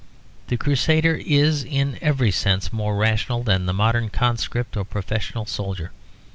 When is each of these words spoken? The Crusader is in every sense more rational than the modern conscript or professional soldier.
The 0.47 0.57
Crusader 0.57 1.13
is 1.23 1.63
in 1.63 1.99
every 2.01 2.31
sense 2.31 2.73
more 2.73 2.95
rational 2.95 3.43
than 3.43 3.67
the 3.67 3.71
modern 3.73 4.09
conscript 4.09 4.75
or 4.75 4.83
professional 4.83 5.45
soldier. 5.45 5.91